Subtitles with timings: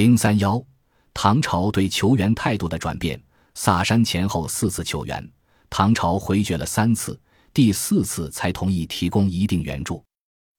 [0.00, 0.64] 零三幺，
[1.12, 3.22] 唐朝对求援态度的转变。
[3.52, 5.30] 萨山前后四次求援，
[5.68, 7.20] 唐朝回绝了三次，
[7.52, 10.02] 第四次才同意提供一定援助。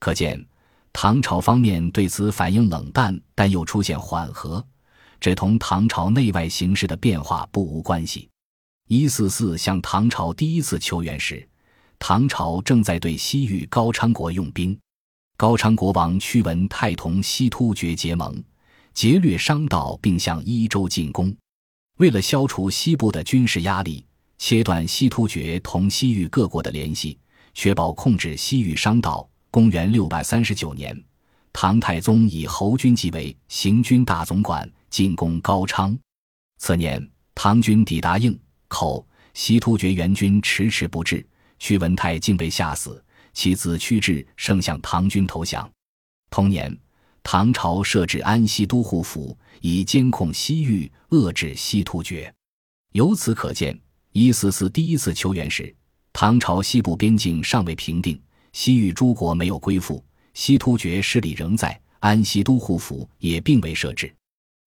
[0.00, 0.44] 可见，
[0.92, 4.66] 唐朝方面对此反应冷淡，但又出现缓和，
[5.20, 8.28] 这同唐朝内外形势的变化不无关系。
[8.88, 11.48] 一四四向唐朝第一次求援时，
[12.00, 14.76] 唐朝正在对西域高昌国用兵，
[15.36, 18.42] 高昌国王屈文泰同西突厥结盟，
[18.98, 21.32] 劫掠商道，并向伊州进攻。
[21.98, 24.04] 为了消除西部的军事压力，
[24.38, 27.16] 切断西突厥同西域各国的联系，
[27.54, 29.30] 确保控制西域商道。
[29.52, 31.00] 公元六百三十九年，
[31.52, 35.96] 唐太宗以侯君集为行军大总管，进攻高昌。
[36.58, 38.36] 次年，唐军抵达应
[38.66, 41.24] 口，西突厥援军迟迟不至，
[41.60, 43.00] 屈文泰竟被吓死，
[43.32, 45.70] 其子屈志胜向唐军投降。
[46.30, 46.76] 同年。
[47.30, 52.32] 唐朝设置安西都护府，以监控西域，遏制西突厥。
[52.92, 53.78] 由此可见，
[54.12, 55.76] 一四四第一次求援时，
[56.14, 58.18] 唐朝西部边境尚未平定，
[58.54, 64.10] 西域诸国没有归附，西突厥势力仍在，安西都护府也并未设置。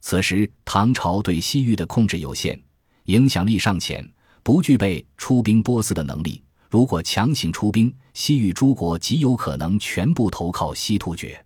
[0.00, 2.58] 此时，唐朝对西域的控制有限，
[3.04, 4.02] 影响力尚浅，
[4.42, 6.42] 不具备出兵波斯的能力。
[6.70, 11.38] 如果强行出兵，西域诸国极有可能全部投靠西突厥。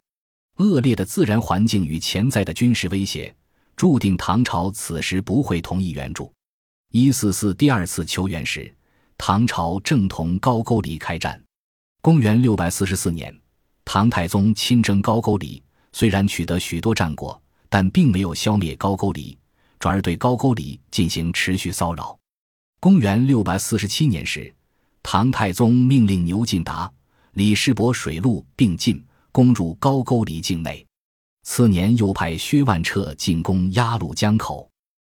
[0.61, 3.35] 恶劣的自然环境与潜在的军事威胁，
[3.77, 6.31] 注定唐朝此时不会同意援助。
[6.93, 8.71] 一四四第二次求援时，
[9.17, 11.43] 唐朝正同高句丽开战。
[12.03, 13.35] 公元六百四十四年，
[13.87, 19.39] 唐太宗亲征高句丽，虽然取得许多战果，但并没有消灭高句丽，
[19.79, 22.19] 转而对高句丽进行持续骚扰。
[22.81, 24.55] 公元六百四十七年时，
[25.03, 26.93] 唐太宗命令牛进达、
[27.33, 29.03] 李世伯水陆并进。
[29.33, 30.87] 攻入高句丽境内，
[31.43, 34.69] 次年又派薛万彻进攻鸭绿江口，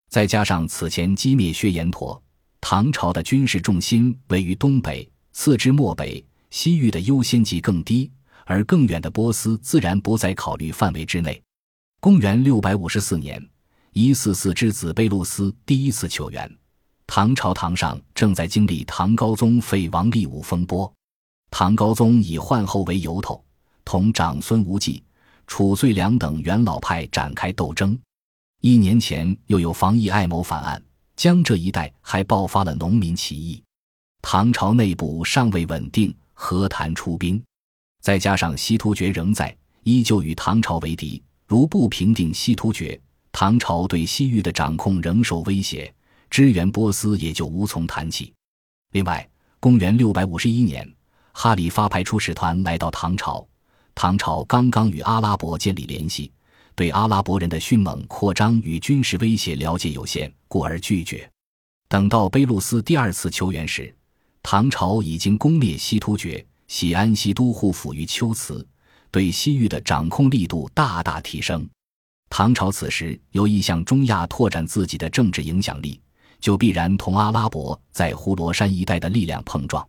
[0.08, 2.20] 再加上此前击灭薛延陀，
[2.60, 8.10] 唐朝的军事重心位于东北，次之漠北，西域的优先级更低，
[8.44, 11.42] 而更远的波斯自然不在考虑范围之内。
[12.00, 13.44] 公元六百五十四年，
[13.92, 16.58] 一四四之子贝露斯第一次求援，
[17.06, 20.92] 唐朝堂上正在经历唐高宗废王立武风波，
[21.50, 23.44] 唐高宗以换后为由头。
[23.84, 25.02] 同长孙无忌、
[25.46, 27.98] 褚遂良等元老派展开斗争。
[28.60, 30.82] 一年前又有防疫爱谋反案，
[31.16, 33.62] 江浙一带还爆发了农民起义。
[34.22, 37.42] 唐朝内部尚未稳定，何谈出兵？
[38.00, 41.22] 再加上西突厥仍在，依旧与唐朝为敌。
[41.46, 42.98] 如不平定西突厥，
[43.30, 45.94] 唐朝对西域的掌控仍受威胁，
[46.30, 48.32] 支援波斯也就无从谈起。
[48.92, 49.28] 另外，
[49.60, 50.90] 公元六百五十一年，
[51.32, 53.46] 哈里发派出使团来到唐朝。
[53.94, 56.32] 唐朝刚刚与阿拉伯建立联系，
[56.74, 61.30] 对阿拉伯人的迅猛扩张与军事威胁了解有限，故而拒绝。
[61.88, 63.94] 等到卑路斯第二次求援时，
[64.42, 68.66] 唐朝已经攻灭西突厥，西安西都护府于龟兹，
[69.10, 71.66] 对西域的掌控力度大大提升。
[72.28, 76.00] 唐朝此时有意向中亚拓展自己的政治影响力，
[76.40, 79.86] 就必然同阿拉伯在呼罗珊一带的力量碰撞。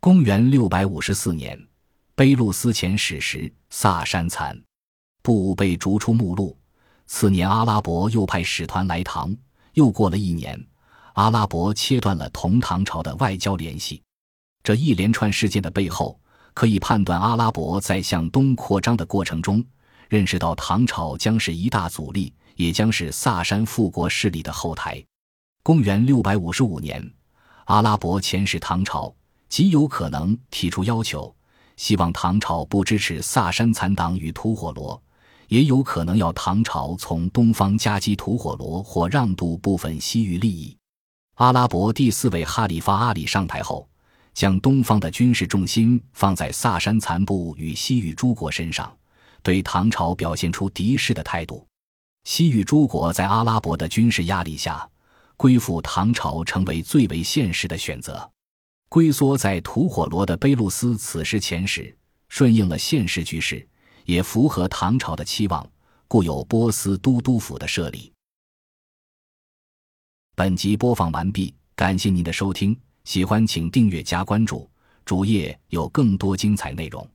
[0.00, 1.58] 公元六百五十四年。
[2.18, 4.60] 卑路斯遣使时，萨珊惨
[5.22, 6.58] 部被逐出目录。
[7.06, 9.32] 次年，阿拉伯又派使团来唐。
[9.74, 10.60] 又过了一年，
[11.12, 14.02] 阿拉伯切断了同唐朝的外交联系。
[14.64, 16.18] 这一连串事件的背后，
[16.54, 19.64] 可以判断阿拉伯在向东扩张的过程中，
[20.08, 25.00] 认识到唐朝将是一大阻力，也将是萨珊复国势力的后台。
[25.62, 27.12] 公元六百五十五年，
[27.66, 29.14] 阿拉伯遣使唐朝，
[29.48, 31.32] 极有可能提出要求。
[31.78, 35.00] 希望唐朝不支持萨珊残党与吐火罗，
[35.46, 40.76] 也有可能要唐朝从东方夹击吐火罗或让渡部分西域利益。
[41.36, 43.88] 阿拉伯第四位哈里发阿里上台后，
[44.34, 48.92] 将东方的军事重心放在萨珊残部与西域诸国身上，
[49.44, 51.64] 对唐朝表现出敌视的态度。
[52.24, 54.84] 西域诸国在阿拉伯的军事压力下，
[55.36, 58.28] 归附唐朝成为最为现实的选择。
[58.88, 61.94] 龟缩在吐火罗的卑路斯此时前使，
[62.28, 63.66] 顺应了现实局势，
[64.06, 65.70] 也符合唐朝的期望，
[66.06, 68.10] 故有波斯都督府的设立。
[70.34, 74.70] 本集播放完毕，感谢您的收听，喜欢请订阅加关注，
[75.04, 77.06] 主页有更多精彩内容。